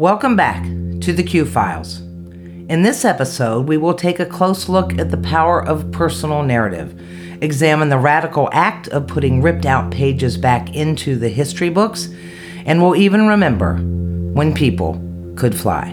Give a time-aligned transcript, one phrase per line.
[0.00, 0.62] Welcome back
[1.02, 1.98] to the Q Files.
[2.70, 6.98] In this episode, we will take a close look at the power of personal narrative,
[7.42, 12.08] examine the radical act of putting ripped out pages back into the history books,
[12.64, 14.94] and we'll even remember when people
[15.36, 15.90] could fly.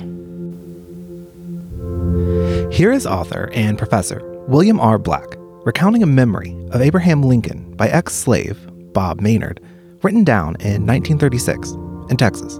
[2.71, 4.97] Here is author and professor William R.
[4.97, 8.57] Black recounting a memory of Abraham Lincoln by ex slave
[8.93, 9.59] Bob Maynard,
[10.01, 11.71] written down in 1936
[12.09, 12.57] in Texas.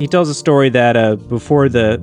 [0.00, 2.02] He tells a story that uh, before the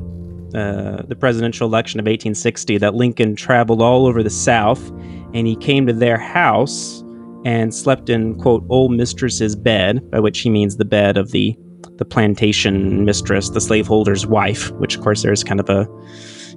[0.54, 4.90] uh, the presidential election of 1860, that Lincoln traveled all over the South,
[5.34, 7.04] and he came to their house
[7.44, 11.58] and slept in quote old mistress's bed, by which he means the bed of the
[11.96, 14.70] the plantation mistress, the slaveholder's wife.
[14.73, 15.88] Which of course there's kind of a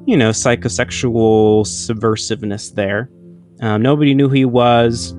[0.07, 3.11] you know psychosexual subversiveness there.
[3.63, 5.13] Um, nobody knew who he was.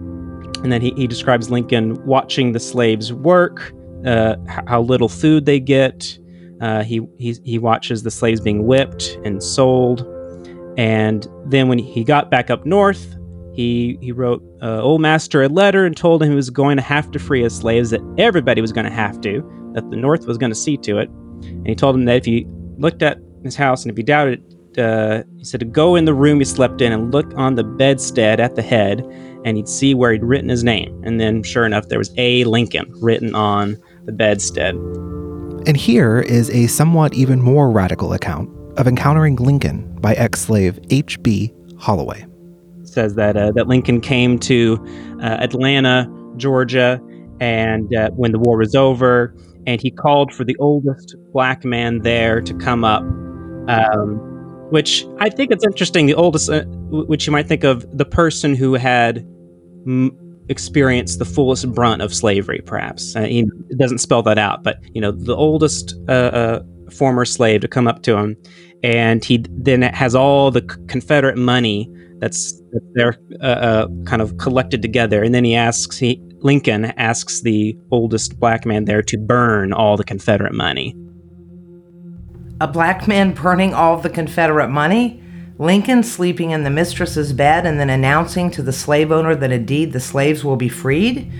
[0.63, 3.73] And then he, he describes Lincoln watching the slaves work,
[4.05, 4.35] uh,
[4.67, 6.17] how little food they get.
[6.61, 10.05] Uh, he, he, he watches the slaves being whipped and sold.
[10.77, 13.15] And then when he got back up north,
[13.53, 16.83] he, he wrote uh, Old Master a letter and told him he was going to
[16.83, 19.41] have to free his slaves, that everybody was going to have to,
[19.73, 21.09] that the North was going to see to it.
[21.09, 22.45] And he told him that if he
[22.77, 24.43] looked at his house and if he doubted
[24.77, 27.63] uh, he said to go in the room he slept in and look on the
[27.63, 29.01] bedstead at the head,
[29.43, 31.01] and he'd see where he'd written his name.
[31.03, 32.43] And then, sure enough, there was A.
[32.43, 34.75] Lincoln written on the bedstead.
[35.67, 40.79] And here is a somewhat even more radical account of encountering Lincoln by ex slave
[40.89, 41.53] H.B.
[41.77, 42.25] Holloway.
[42.81, 44.83] It says that, uh, that Lincoln came to
[45.21, 46.99] uh, Atlanta, Georgia,
[47.39, 49.35] and uh, when the war was over,
[49.67, 53.03] and he called for the oldest black man there to come up.
[53.67, 54.27] Um,
[54.71, 56.05] which I think it's interesting.
[56.07, 59.17] The oldest, uh, which you might think of the person who had
[59.85, 60.17] m-
[60.49, 63.15] experienced the fullest brunt of slavery, perhaps.
[63.15, 67.61] Uh, he doesn't spell that out, but you know, the oldest uh, uh former slave
[67.61, 68.35] to come up to him,
[68.83, 71.89] and he then has all the Confederate money
[72.19, 76.21] that's, that's there, uh, uh, kind of collected together, and then he asks he.
[76.43, 80.95] Lincoln asks the oldest black man there to burn all the Confederate money
[82.61, 85.20] a black man burning all the Confederate money,
[85.61, 89.93] Lincoln sleeping in the mistress's bed and then announcing to the slave owner that indeed
[89.93, 91.31] the slaves will be freed?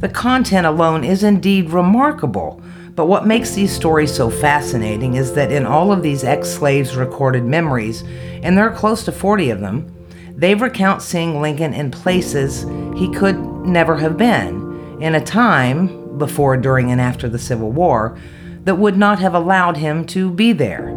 [0.00, 2.60] The content alone is indeed remarkable,
[2.94, 6.94] but what makes these stories so fascinating is that in all of these ex slaves'
[6.94, 8.02] recorded memories,
[8.42, 9.90] and there are close to 40 of them,
[10.36, 12.66] they recount seeing Lincoln in places
[12.98, 18.18] he could never have been, in a time, before, during, and after the Civil War,
[18.64, 20.88] that would not have allowed him to be there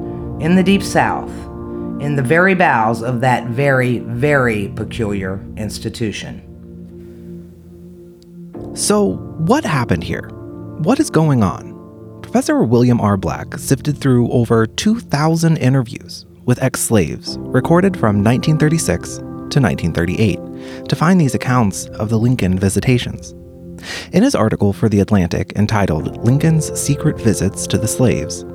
[0.42, 1.32] in the Deep South,
[2.00, 6.44] in the very bowels of that very, very peculiar institution.
[8.76, 10.30] So, what happened here?
[10.80, 11.74] What is going on?
[12.22, 13.18] Professor William R.
[13.18, 20.96] Black sifted through over 2,000 interviews with ex slaves recorded from 1936 to 1938 to
[20.96, 23.32] find these accounts of the Lincoln visitations.
[24.12, 28.46] In his article for The Atlantic entitled Lincoln's Secret Visits to the Slaves,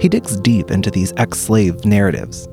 [0.00, 2.48] he digs deep into these ex slave narratives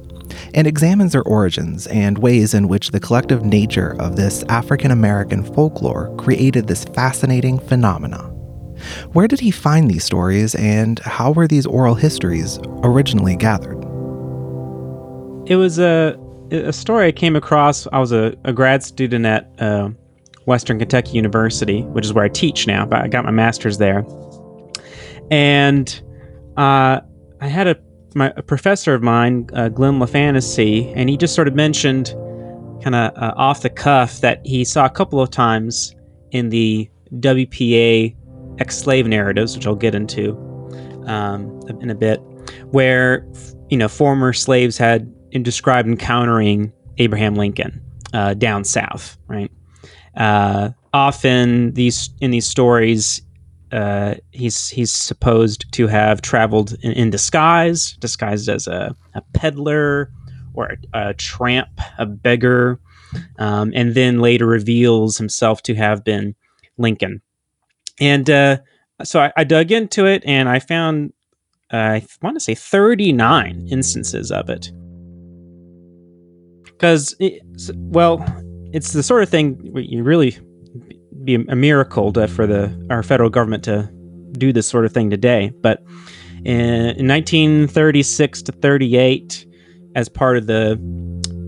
[0.54, 5.44] and examines their origins and ways in which the collective nature of this African American
[5.44, 8.32] folklore created this fascinating phenomena.
[9.14, 13.80] Where did he find these stories, and how were these oral histories originally gathered?
[15.48, 16.18] It was a,
[16.52, 17.88] a story I came across.
[17.92, 19.90] I was a, a grad student at uh,
[20.46, 22.86] Western Kentucky University, which is where I teach now.
[22.86, 24.04] But I got my master's there,
[25.30, 26.02] and
[26.58, 27.02] uh,
[27.40, 27.76] I had a
[28.16, 32.14] my a professor of mine, uh, Glenn LaFantasie, and he just sort of mentioned,
[32.84, 35.96] kind of uh, off the cuff, that he saw a couple of times
[36.32, 38.16] in the WPA
[38.60, 40.32] ex-slave narratives, which I'll get into
[41.08, 42.20] um, in a bit,
[42.72, 43.28] where
[43.70, 45.12] you know former slaves had
[45.44, 47.82] described encountering Abraham Lincoln
[48.14, 49.52] uh, down south, right?
[50.16, 53.22] Uh, often these in these stories,
[53.72, 60.12] uh, he's he's supposed to have traveled in, in disguise, disguised as a, a peddler
[60.54, 62.80] or a, a, tramp, a beggar,
[63.40, 66.36] um, and then later reveals himself to have been
[66.78, 67.22] Lincoln.
[68.00, 68.58] And uh,
[69.04, 71.14] so I, I, dug into it, and I found
[71.72, 74.72] I want to say 39 instances of it.
[76.66, 77.16] Because,
[77.76, 78.26] well,
[78.74, 80.38] it's the sort of thing you really
[81.24, 83.90] be a miracle to, for the our federal government to
[84.34, 85.52] do this sort of thing today.
[85.62, 85.84] But
[86.46, 89.46] in, in 1936 to 38,
[89.96, 90.80] as part of the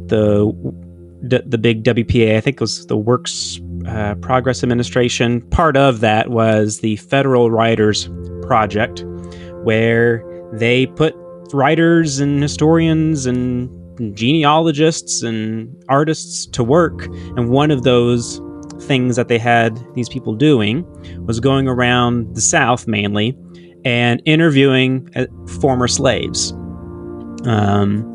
[0.07, 5.41] the the big WPA, I think it was the Works uh, Progress Administration.
[5.49, 8.09] Part of that was the Federal Writers
[8.41, 9.05] Project,
[9.63, 10.21] where
[10.53, 11.15] they put
[11.53, 13.69] writers and historians and
[14.17, 17.05] genealogists and artists to work.
[17.37, 18.41] And one of those
[18.81, 20.85] things that they had these people doing
[21.25, 23.37] was going around the South mainly
[23.85, 25.25] and interviewing uh,
[25.59, 26.51] former slaves.
[27.45, 28.09] Um,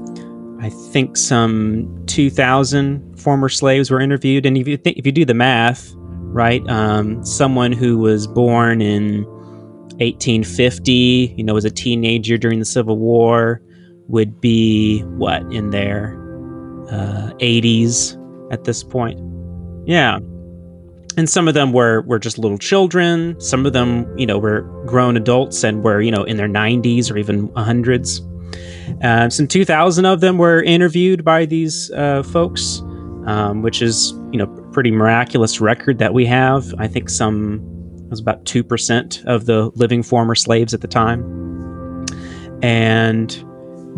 [0.60, 4.44] I think some 2,000 former slaves were interviewed.
[4.46, 9.24] And if you if you do the math, right, um, someone who was born in
[9.98, 13.62] 1850, you know, was a teenager during the Civil War,
[14.08, 16.14] would be what in their
[16.90, 18.16] uh, 80s
[18.52, 19.20] at this point.
[19.86, 20.18] Yeah,
[21.18, 23.38] and some of them were were just little children.
[23.40, 27.10] Some of them, you know, were grown adults and were you know in their 90s
[27.10, 28.22] or even hundreds.
[29.02, 32.80] Uh, some 2,000 of them were interviewed by these uh, folks,
[33.26, 36.72] um, which is you know pretty miraculous record that we have.
[36.78, 37.60] I think some
[38.08, 41.20] was about two percent of the living former slaves at the time,
[42.62, 43.30] and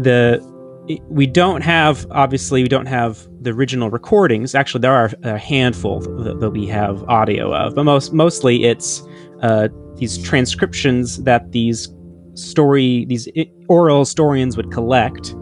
[0.02, 0.40] the
[1.08, 4.54] we don't have obviously we don't have the original recordings.
[4.54, 9.02] Actually there are a handful that, that we have audio of but most mostly it's
[9.42, 11.88] uh, these transcriptions that these
[12.34, 13.28] story these
[13.68, 15.34] oral historians would collect.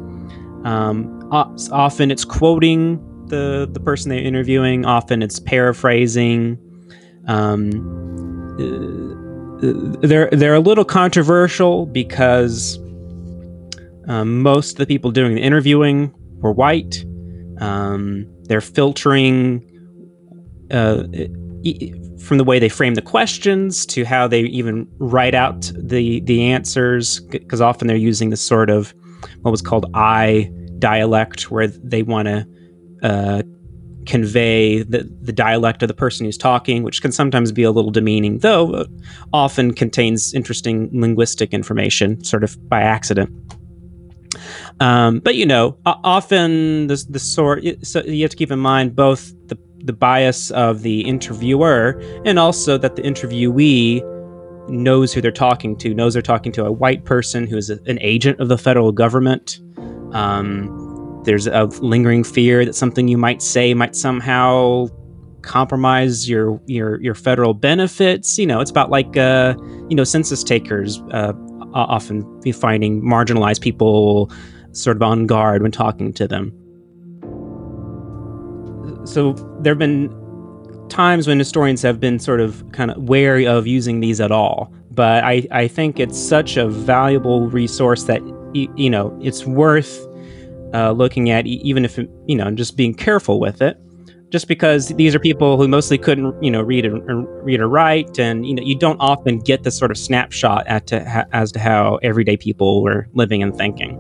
[0.64, 4.84] Um, often it's quoting the the person they're interviewing.
[4.84, 6.58] Often it's paraphrasing.
[7.26, 7.70] Um,
[8.58, 12.78] uh, they're they're a little controversial because
[14.08, 17.04] um, most of the people doing the interviewing were white.
[17.60, 19.62] Um, they're filtering
[20.70, 21.04] uh,
[22.18, 26.50] from the way they frame the questions to how they even write out the the
[26.52, 28.94] answers, because often they're using this sort of
[29.42, 32.46] what was called eye dialect, where they want to
[33.02, 33.42] uh,
[34.06, 37.90] convey the, the dialect of the person who's talking, which can sometimes be a little
[37.90, 38.86] demeaning, though
[39.32, 43.30] often contains interesting linguistic information, sort of by accident.
[44.80, 48.94] Um, but you know, often the the sort so you have to keep in mind
[48.94, 54.02] both the the bias of the interviewer and also that the interviewee
[54.68, 57.78] knows who they're talking to, knows they're talking to a white person who is a,
[57.86, 59.60] an agent of the federal government.
[60.12, 64.88] Um, there's a lingering fear that something you might say might somehow
[65.42, 68.38] compromise your your your federal benefits.
[68.38, 69.54] You know, it's about like uh,
[69.88, 71.32] you know census takers uh,
[71.74, 74.30] often finding marginalized people
[74.78, 76.52] sort of on guard when talking to them.
[79.04, 80.14] So there have been
[80.88, 84.72] times when historians have been sort of kind of wary of using these at all.
[84.90, 88.20] But I, I think it's such a valuable resource that,
[88.54, 90.06] you know, it's worth
[90.74, 93.78] uh, looking at, even if, you know, just being careful with it.
[94.30, 96.98] Just because these are people who mostly couldn't, you know, read or,
[97.42, 100.86] read or write, and you know, you don't often get the sort of snapshot at
[100.88, 103.96] to, as to how everyday people were living and thinking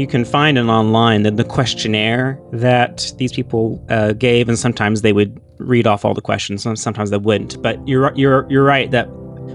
[0.00, 5.02] you can find it online the, the questionnaire that these people uh, gave, and sometimes
[5.02, 7.60] they would read off all the questions, and sometimes they wouldn't.
[7.62, 9.08] But you're you're you're right that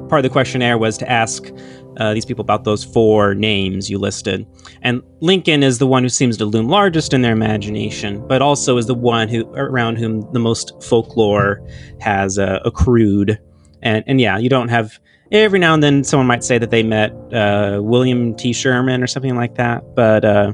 [0.10, 1.52] part of the questionnaire was to ask
[1.98, 4.46] uh, these people about those four names you listed.
[4.82, 8.78] And Lincoln is the one who seems to loom largest in their imagination, but also
[8.78, 11.66] is the one who around whom the most folklore
[12.00, 13.40] has uh, accrued.
[13.82, 15.00] And and yeah, you don't have
[15.32, 18.54] every now and then someone might say that they met uh, William T.
[18.54, 19.84] Sherman or something like that.
[19.96, 20.54] But uh,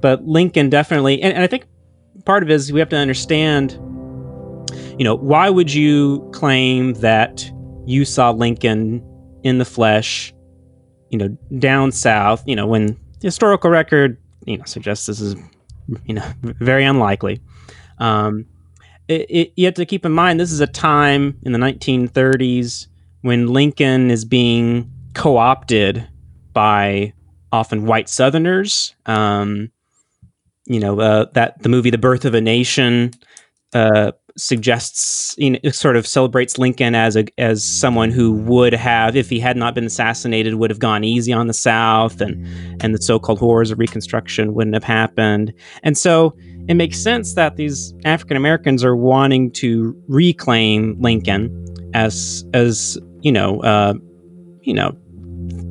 [0.00, 1.66] but Lincoln definitely, and, and I think
[2.24, 3.72] part of it is we have to understand,
[4.98, 7.50] you know, why would you claim that
[7.86, 9.04] you saw Lincoln
[9.42, 10.32] in the flesh,
[11.10, 11.28] you know,
[11.58, 14.16] down south, you know, when the historical record,
[14.46, 15.34] you know, suggests this is,
[16.04, 17.40] you know, very unlikely.
[17.98, 18.46] Um,
[19.08, 22.86] it, it, you have to keep in mind this is a time in the 1930s
[23.22, 26.06] when Lincoln is being co opted
[26.52, 27.12] by
[27.52, 28.94] often white Southerners.
[29.06, 29.70] Um,
[30.66, 33.12] you know, uh, that the movie The Birth of a Nation
[33.72, 39.16] uh, suggests, you know, sort of celebrates Lincoln as a as someone who would have,
[39.16, 42.46] if he had not been assassinated, would have gone easy on the South, and
[42.82, 45.52] and the so-called horrors of Reconstruction wouldn't have happened.
[45.82, 46.36] And so
[46.68, 53.32] it makes sense that these African Americans are wanting to reclaim Lincoln as as you
[53.32, 53.94] know, uh,
[54.62, 54.96] you know,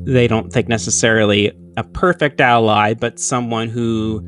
[0.04, 4.22] they don't think necessarily a perfect ally, but someone who,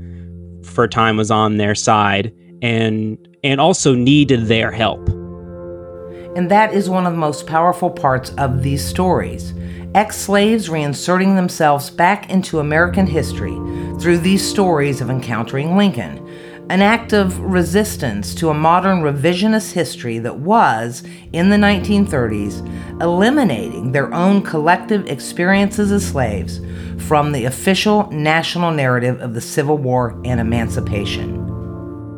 [0.65, 5.07] for a time, was on their side and and also needed their help.
[6.37, 9.53] And that is one of the most powerful parts of these stories.
[9.95, 13.55] Ex slaves reinserting themselves back into American history
[14.01, 16.22] through these stories of encountering Lincoln.
[16.73, 21.03] An act of resistance to a modern revisionist history that was,
[21.35, 22.63] in the 1930s,
[23.03, 26.63] eliminating their own collective experiences as slaves
[27.07, 31.39] from the official national narrative of the Civil War and emancipation.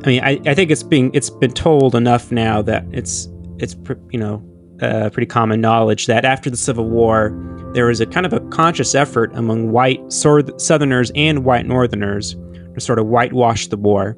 [0.05, 3.75] I mean, I, I think it's being it's been told enough now that it's it's
[4.13, 4.41] you know
[4.81, 7.37] uh, pretty common knowledge that after the Civil War,
[7.75, 12.37] there was a kind of a conscious effort among white Southerners and white Northerners
[12.75, 14.17] to sort of whitewash the war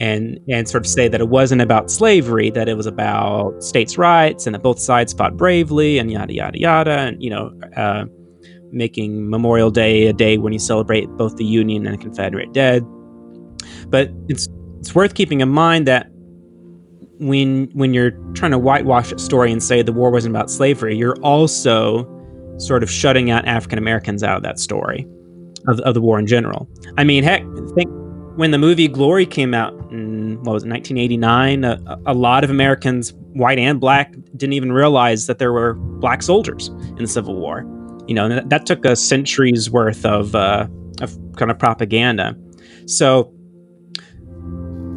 [0.00, 3.98] and and sort of say that it wasn't about slavery, that it was about states'
[3.98, 8.04] rights, and that both sides fought bravely, and yada yada yada, and you know, uh,
[8.70, 12.84] making Memorial Day a day when you celebrate both the Union and the Confederate dead.
[13.88, 16.08] But it's it's worth keeping in mind that
[17.18, 20.96] when when you're trying to whitewash a story and say the war wasn't about slavery,
[20.96, 22.06] you're also
[22.58, 25.06] sort of shutting out African Americans out of that story
[25.66, 26.68] of, of the war in general.
[26.96, 27.42] I mean, heck,
[27.74, 27.90] think
[28.38, 32.50] when the movie Glory came out in what was it, 1989, a, a, lot of
[32.50, 37.34] Americans, white and black, didn't even realize that there were black soldiers in the Civil
[37.34, 37.66] War.
[38.06, 40.68] You know, that, that took a century's worth of uh,
[41.00, 42.36] of kind of propaganda.
[42.86, 43.32] So,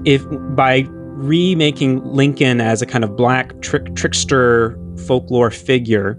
[0.05, 0.23] if
[0.55, 6.13] by remaking Lincoln as a kind of black trick, trickster folklore figure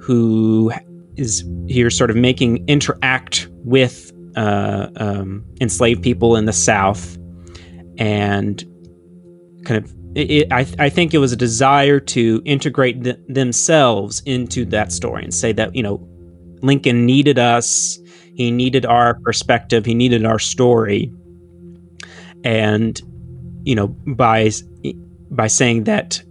[0.00, 0.72] who
[1.16, 7.16] is here sort of making interact with uh, um, enslaved people in the South,
[7.98, 8.62] and
[9.64, 14.64] kind of it, I, I think it was a desire to integrate th- themselves into
[14.66, 16.06] that story and say that you know
[16.62, 17.98] Lincoln needed us,
[18.34, 21.12] he needed our perspective, he needed our story,
[22.44, 23.00] and
[23.64, 24.50] you know by
[25.30, 26.22] by saying that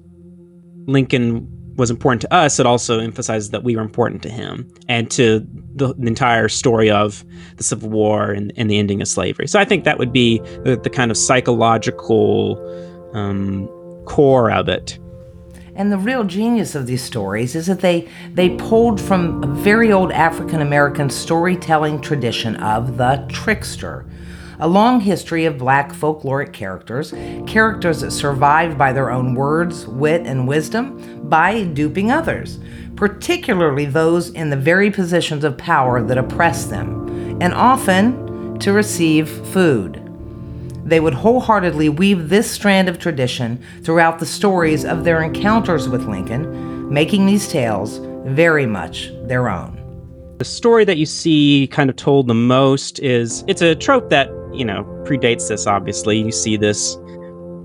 [0.85, 5.09] Lincoln was important to us, it also emphasizes that we were important to him and
[5.11, 7.23] to the, the entire story of
[7.57, 9.47] the Civil War and, and, the ending of slavery.
[9.47, 12.59] So I think that would be the, the kind of psychological
[13.13, 13.67] um,
[14.05, 14.99] core of it.
[15.75, 19.91] And the real genius of these stories is that they they pulled from a very
[19.91, 24.05] old African American storytelling tradition of the trickster
[24.63, 27.13] a long history of black folkloric characters,
[27.45, 32.59] characters that survived by their own words, wit, and wisdom by duping others,
[32.95, 39.27] particularly those in the very positions of power that oppress them, and often to receive
[39.47, 39.99] food.
[40.85, 46.07] They would wholeheartedly weave this strand of tradition throughout the stories of their encounters with
[46.07, 49.77] Lincoln, making these tales very much their own.
[50.37, 54.29] The story that you see kind of told the most is it's a trope that
[54.53, 56.17] you know, predates this, obviously.
[56.19, 56.97] You see this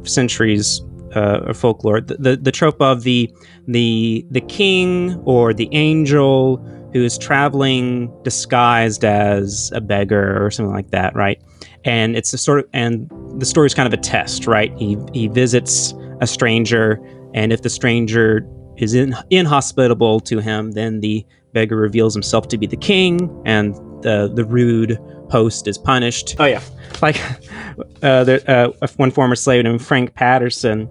[0.02, 0.82] centuries
[1.14, 2.00] uh, of folklore.
[2.00, 3.32] The, the, the trope of the
[3.66, 6.56] the the king or the angel
[6.92, 11.40] who is traveling disguised as a beggar or something like that, right?
[11.84, 14.72] And it's a sort of and the story is kind of a test, right?
[14.78, 17.00] He he visits a stranger,
[17.34, 22.58] and if the stranger is in, inhospitable to him, then the beggar reveals himself to
[22.58, 24.98] be the king, and the the rude
[25.30, 26.36] host is punished.
[26.38, 26.62] Oh yeah,
[27.02, 27.20] like
[28.02, 30.88] uh, there, uh, one former slave named Frank Patterson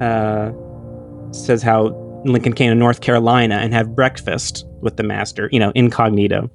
[0.00, 0.52] uh,
[1.32, 1.88] says how
[2.24, 6.50] Lincoln came to North Carolina and had breakfast with the master, you know, incognito.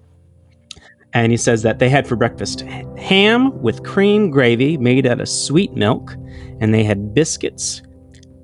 [1.13, 2.61] And he says that they had for breakfast
[2.97, 6.15] ham with cream gravy made out of sweet milk,
[6.61, 7.81] and they had biscuits,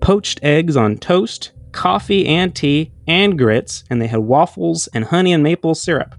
[0.02, 5.32] poached eggs on toast, coffee and tea, and grits, and they had waffles and honey
[5.32, 6.16] and maple syrup.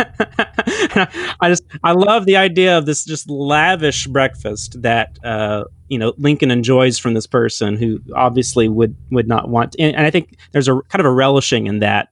[1.40, 6.14] I just I love the idea of this just lavish breakfast that uh, you know
[6.16, 9.72] Lincoln enjoys from this person who obviously would would not want.
[9.72, 12.08] To, and, and I think there's a kind of a relishing in that,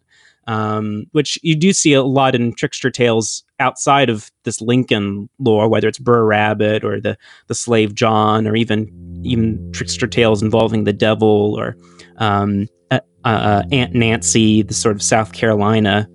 [0.47, 5.69] um, which you do see a lot in trickster tales outside of this Lincoln lore,
[5.69, 7.17] whether it's Br'er Rabbit or the
[7.47, 11.77] the slave John, or even even trickster tales involving the devil or
[12.19, 16.09] um, uh, uh, Aunt Nancy, the sort of South Carolina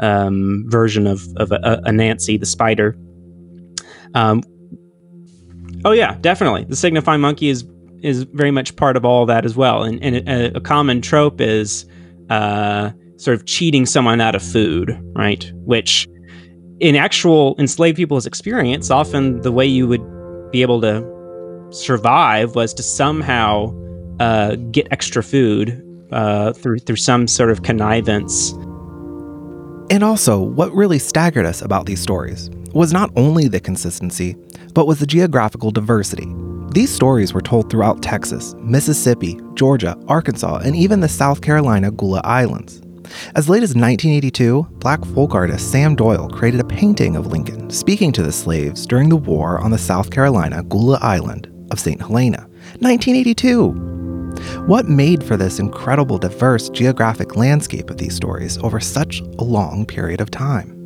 [0.00, 2.96] um, version of, of a, a, Nancy the spider.
[4.14, 4.42] Um,
[5.84, 6.64] oh yeah, definitely.
[6.64, 7.64] The signifying monkey is
[8.02, 9.82] is very much part of all that as well.
[9.82, 11.84] And, and a, a common trope is
[12.30, 15.50] uh, sort of cheating someone out of food, right?
[15.66, 16.08] Which
[16.80, 20.02] in actual enslaved people's experience, often the way you would
[20.50, 21.06] be able to
[21.70, 23.74] survive was to somehow
[24.18, 28.52] uh, get extra food uh, through through some sort of connivance
[29.90, 34.36] and also, what really staggered us about these stories was not only the consistency,
[34.72, 36.32] but was the geographical diversity.
[36.70, 42.22] These stories were told throughout Texas, Mississippi, Georgia, Arkansas, and even the South Carolina Gullah
[42.22, 42.80] Islands.
[43.34, 48.12] As late as 1982, black folk artist Sam Doyle created a painting of Lincoln speaking
[48.12, 52.00] to the slaves during the war on the South Carolina Gullah Island of St.
[52.00, 52.46] Helena,
[52.78, 53.99] 1982.
[54.66, 59.86] What made for this incredible diverse geographic landscape of these stories over such a long
[59.86, 60.76] period of time?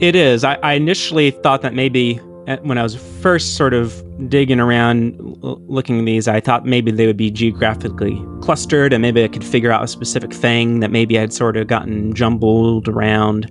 [0.00, 0.42] It is.
[0.42, 2.20] I, I initially thought that maybe
[2.62, 7.06] when I was first sort of digging around looking at these, I thought maybe they
[7.06, 11.18] would be geographically clustered and maybe I could figure out a specific thing that maybe
[11.18, 13.50] I'd sort of gotten jumbled around.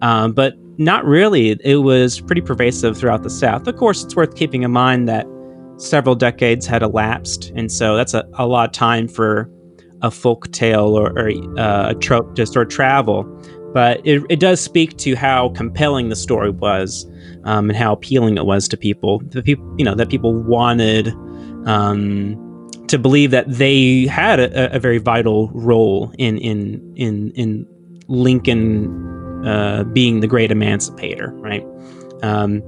[0.00, 1.50] Um, but not really.
[1.62, 3.66] It was pretty pervasive throughout the South.
[3.66, 5.26] Of course, it's worth keeping in mind that
[5.80, 7.52] several decades had elapsed.
[7.56, 9.50] And so that's a, a lot of time for
[10.02, 13.24] a folk tale or, or uh, a trope to sort of travel.
[13.72, 17.06] But it, it does speak to how compelling the story was
[17.44, 19.20] um, and how appealing it was to people.
[19.26, 21.08] The people, you know, that people wanted
[21.66, 27.66] um, to believe that they had a, a, very vital role in in in in
[28.08, 31.64] Lincoln uh, being the great emancipator, right?
[32.22, 32.62] Um,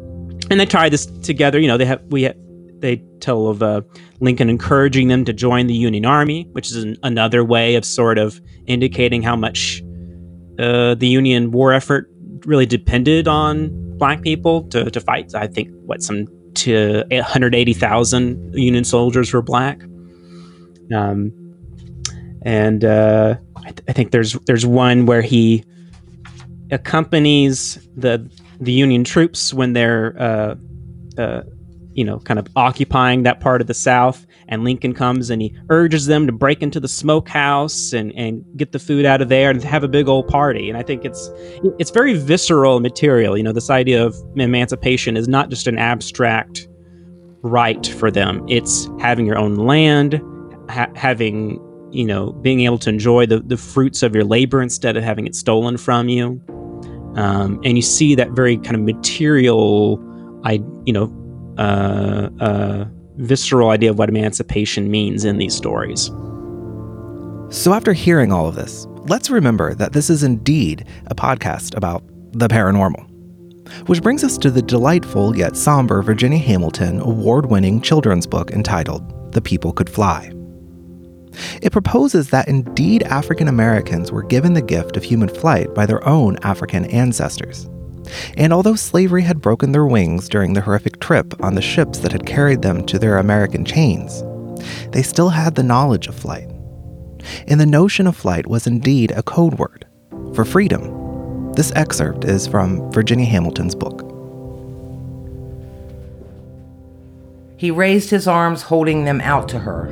[0.50, 1.58] and they tie this together.
[1.58, 2.36] You know, they have we have,
[2.82, 3.80] they tell of uh,
[4.20, 8.18] Lincoln encouraging them to join the Union Army, which is an, another way of sort
[8.18, 9.82] of indicating how much
[10.58, 12.10] uh, the Union war effort
[12.44, 15.34] really depended on black people to, to fight.
[15.34, 19.82] I think what some to 180,000 Union soldiers were black.
[20.94, 21.32] Um,
[22.42, 25.64] and uh, I, th- I, think there's there's one where he
[26.70, 28.28] accompanies the
[28.60, 30.54] the Union troops when they're uh,
[31.16, 31.42] uh,
[31.94, 35.54] you know kind of occupying that part of the South, and Lincoln comes and he
[35.70, 39.50] urges them to break into the smokehouse and, and get the food out of there
[39.50, 40.68] and have a big old party.
[40.68, 41.30] And I think it's
[41.78, 43.36] it's very visceral material.
[43.36, 46.68] You know, this idea of emancipation is not just an abstract
[47.42, 48.44] right for them.
[48.48, 50.20] It's having your own land,
[50.68, 54.96] ha- having you know being able to enjoy the, the fruits of your labor instead
[54.96, 56.42] of having it stolen from you.
[57.16, 60.00] Um, and you see that very kind of material,
[60.44, 61.18] I you know.
[61.58, 62.84] Uh, uh,
[63.16, 66.06] visceral idea of what emancipation means in these stories.
[67.50, 72.02] So, after hearing all of this, let's remember that this is indeed a podcast about
[72.32, 73.08] the paranormal.
[73.86, 79.32] Which brings us to the delightful yet somber Virginia Hamilton award winning children's book entitled
[79.32, 80.32] The People Could Fly.
[81.62, 86.06] It proposes that indeed African Americans were given the gift of human flight by their
[86.06, 87.68] own African ancestors.
[88.36, 92.12] And although slavery had broken their wings during the horrific trip on the ships that
[92.12, 94.22] had carried them to their American chains,
[94.90, 96.48] they still had the knowledge of flight.
[97.46, 99.86] And the notion of flight was indeed a code word
[100.34, 101.52] for freedom.
[101.52, 104.08] This excerpt is from Virginia Hamilton's book.
[107.56, 109.86] He raised his arms, holding them out to her.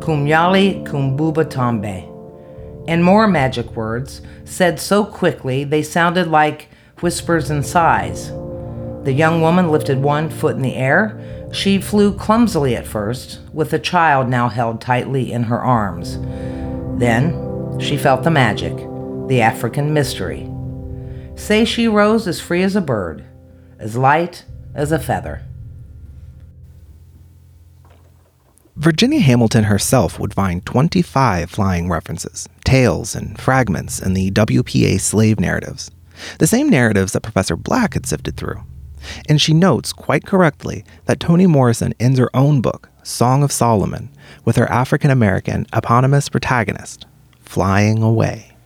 [0.00, 2.08] Kumyali kumbuba tambe.
[2.86, 6.68] And more magic words, said so quickly they sounded like
[7.02, 8.28] whispers and sighs.
[9.04, 11.48] The young woman lifted one foot in the air.
[11.52, 16.18] She flew clumsily at first, with the child now held tightly in her arms.
[16.98, 18.76] Then she felt the magic,
[19.26, 20.48] the African mystery.
[21.34, 23.24] Say she rose as free as a bird,
[23.78, 25.42] as light as a feather.
[28.76, 35.38] Virginia Hamilton herself would find 25 flying references, tales, and fragments in the WPA slave
[35.38, 35.90] narratives
[36.38, 38.62] the same narratives that Professor Black had sifted through.
[39.28, 44.10] And she notes quite correctly that Toni Morrison ends her own book, Song of Solomon,
[44.44, 47.06] with her African American eponymous protagonist
[47.40, 48.56] flying away.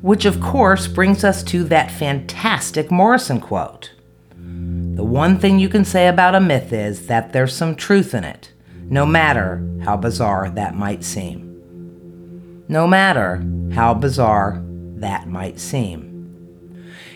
[0.00, 3.92] Which, of course, brings us to that fantastic Morrison quote.
[4.36, 8.22] The one thing you can say about a myth is that there's some truth in
[8.22, 12.64] it, no matter how bizarre that might seem.
[12.68, 14.62] No matter how bizarre
[15.04, 16.10] that might seem.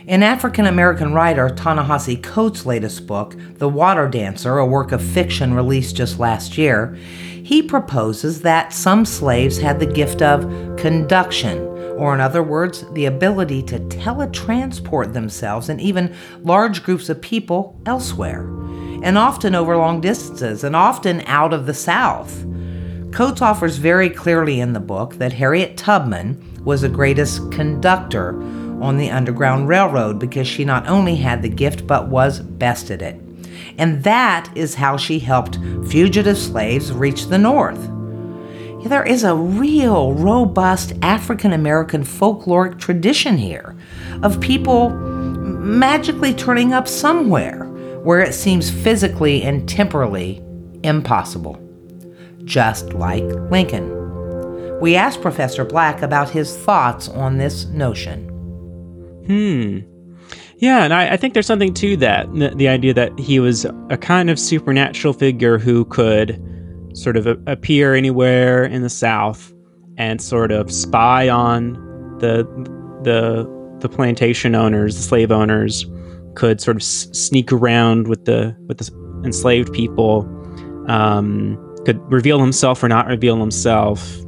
[0.06, 5.54] In African American writer Ta-Nehisi Coates' latest book, The Water Dancer, a work of fiction
[5.54, 6.94] released just last year,
[7.42, 10.42] he proposes that some slaves had the gift of
[10.76, 11.58] conduction,
[11.96, 17.80] or in other words, the ability to teletransport themselves and even large groups of people
[17.86, 18.42] elsewhere,
[19.02, 22.44] and often over long distances, and often out of the South.
[23.12, 28.38] Coates offers very clearly in the book that Harriet Tubman was the greatest conductor
[28.82, 33.00] on the Underground Railroad because she not only had the gift but was best at
[33.00, 33.18] it.
[33.78, 37.82] And that is how she helped fugitive slaves reach the North.
[38.84, 43.74] There is a real robust African American folkloric tradition here
[44.22, 47.64] of people magically turning up somewhere
[48.02, 50.42] where it seems physically and temporally
[50.82, 51.58] impossible,
[52.44, 53.97] just like Lincoln
[54.80, 58.28] we asked Professor Black about his thoughts on this notion.
[59.26, 59.80] Hmm.
[60.58, 62.32] Yeah, and I, I, think there's something to that.
[62.34, 66.42] The, the, idea that he was a kind of supernatural figure who could
[66.94, 69.52] sort of a, appear anywhere in the South
[69.98, 71.74] and sort of spy on
[72.18, 72.44] the
[73.04, 73.46] the
[73.78, 75.86] the plantation owners, the slave owners,
[76.34, 80.26] could sort of s- sneak around with the with the enslaved people,
[80.88, 84.18] um, could reveal himself or not reveal himself,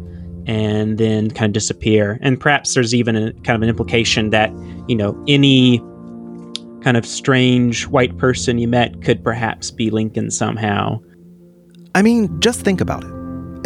[0.47, 2.19] and then kind of disappear.
[2.21, 4.53] And perhaps there's even a kind of an implication that
[4.89, 5.79] you know any
[6.83, 11.01] kind of strange white person you met could perhaps be Lincoln somehow.
[11.95, 13.11] I mean, just think about it.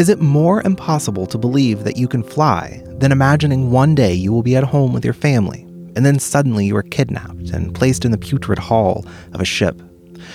[0.01, 4.33] Is it more impossible to believe that you can fly than imagining one day you
[4.33, 5.63] will be at home with your family,
[5.95, 9.81] and then suddenly you are kidnapped and placed in the putrid hull of a ship,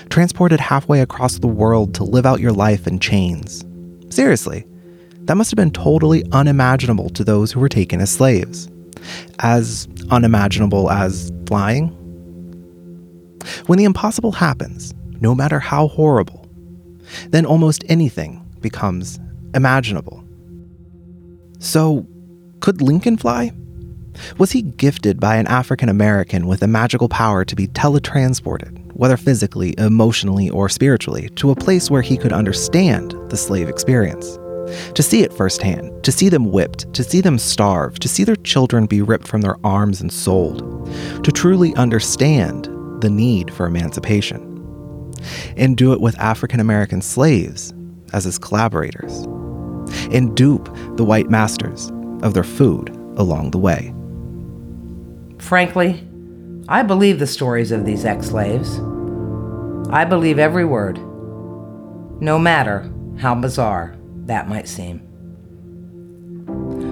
[0.09, 3.65] transported halfway across the world to live out your life in chains?
[4.09, 4.65] Seriously,
[5.29, 8.67] that must have been totally unimaginable to those who were taken as slaves.
[9.37, 11.89] As unimaginable as flying?
[13.67, 16.47] When the impossible happens, no matter how horrible,
[17.27, 19.19] then almost anything becomes
[19.53, 20.23] imaginable.
[21.59, 22.07] So,
[22.59, 23.51] could Lincoln fly?
[24.39, 29.15] Was he gifted by an African American with a magical power to be teletransported, whether
[29.15, 34.39] physically, emotionally, or spiritually, to a place where he could understand the slave experience?
[34.93, 38.35] To see it firsthand, to see them whipped, to see them starve, to see their
[38.37, 40.89] children be ripped from their arms and sold,
[41.23, 42.65] to truly understand
[43.01, 44.45] the need for emancipation.
[45.57, 47.73] And do it with African American slaves
[48.13, 49.25] as his collaborators
[50.11, 50.65] and dupe
[50.97, 53.93] the white masters of their food along the way.
[55.39, 56.07] Frankly,
[56.67, 58.79] I believe the stories of these ex slaves.
[59.89, 60.97] I believe every word,
[62.21, 63.95] no matter how bizarre
[64.29, 65.05] that might seem.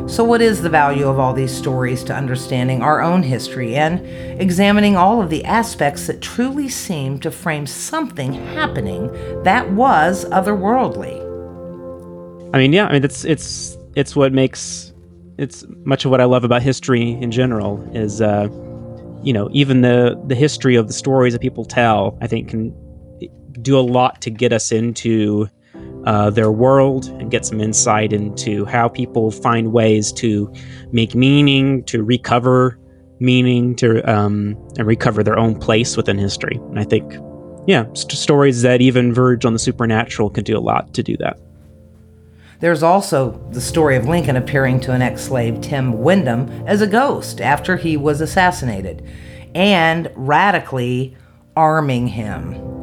[0.08, 4.00] So, what is the value of all these stories to understanding our own history and
[4.42, 9.12] examining all of the aspects that truly seem to frame something happening
[9.44, 11.26] that was otherworldly?
[12.54, 14.94] I mean, yeah, I mean it's it's it's what makes
[15.38, 18.48] it's much of what I love about history in general is uh,
[19.24, 22.74] you know even the the history of the stories that people tell I think can
[23.62, 25.50] do a lot to get us into
[26.08, 30.50] uh, their world and get some insight into how people find ways to
[30.94, 32.80] make meaning, to recover
[33.20, 36.56] meaning, to um, and recover their own place within history.
[36.70, 37.14] And I think,
[37.68, 41.18] yeah, st- stories that even verge on the supernatural can do a lot to do
[41.18, 41.38] that.
[42.62, 46.88] There's also the story of Lincoln appearing to an ex slave, Tim Wyndham, as a
[46.88, 49.06] ghost after he was assassinated,
[49.54, 51.18] and radically
[51.58, 52.77] arming him.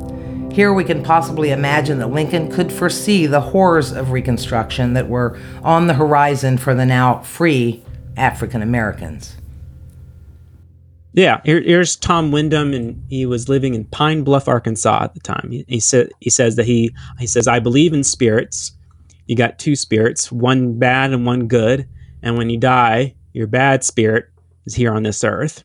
[0.54, 5.38] Here we can possibly imagine that Lincoln could foresee the horrors of Reconstruction that were
[5.62, 7.82] on the horizon for the now free
[8.16, 9.36] African Americans.
[11.12, 15.20] Yeah, here, here's Tom Windom, and he was living in Pine Bluff, Arkansas at the
[15.20, 15.50] time.
[15.50, 18.72] He, he said he says that he he says I believe in spirits
[19.26, 21.88] you got two spirits, one bad and one good.
[22.22, 24.26] And when you die, your bad spirit
[24.66, 25.64] is here on this earth.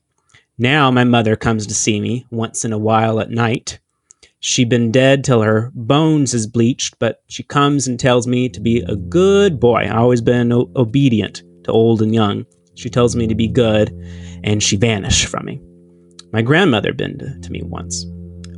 [0.58, 3.80] Now my mother comes to see me once in a while at night.
[4.39, 8.60] She been dead till her bones is bleached, but she comes and tells me to
[8.60, 9.88] be a good boy.
[9.89, 12.45] I always been o- obedient to old and young.
[12.75, 13.89] She tells me to be good,
[14.43, 15.62] and she vanished from me.
[16.32, 18.06] My grandmother been to, to me once.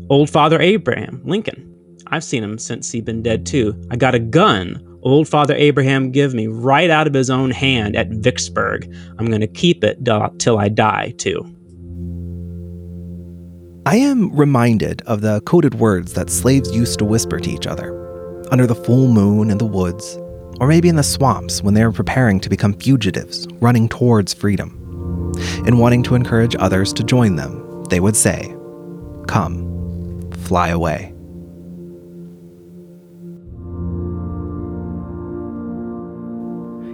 [0.09, 1.67] Old Father Abraham Lincoln.
[2.07, 3.81] I've seen him since he been dead too.
[3.89, 7.95] I got a gun old Father Abraham give me right out of his own hand
[7.95, 8.93] at Vicksburg.
[9.17, 10.03] I'm going to keep it
[10.39, 11.43] till I die, too.
[13.91, 17.91] I am reminded of the coded words that slaves used to whisper to each other
[18.49, 20.15] under the full moon in the woods,
[20.61, 25.33] or maybe in the swamps when they were preparing to become fugitives running towards freedom.
[25.65, 28.55] And wanting to encourage others to join them, they would say,
[29.27, 31.13] Come, fly away.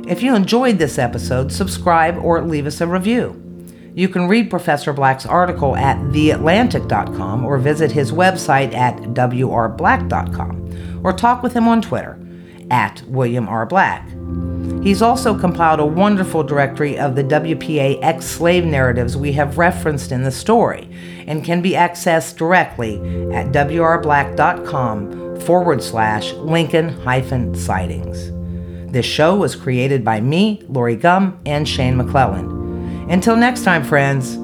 [0.10, 3.47] If you enjoyed this episode, subscribe or leave us a review.
[3.98, 11.14] You can read Professor Black's article at theatlantic.com or visit his website at wrblack.com or
[11.14, 12.20] talk with him on Twitter
[12.70, 13.66] at William R.
[13.66, 14.08] Black.
[14.84, 20.12] He's also compiled a wonderful directory of the WPA ex slave narratives we have referenced
[20.12, 20.88] in the story
[21.26, 22.98] and can be accessed directly
[23.34, 28.32] at wrblack.com forward slash Lincoln hyphen sightings.
[28.92, 32.57] This show was created by me, Lori Gum, and Shane McClelland.
[33.10, 34.36] Until next time, friends,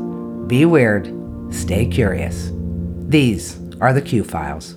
[0.48, 1.14] be weird,
[1.54, 2.50] stay curious.
[3.08, 4.76] These are the Q Files.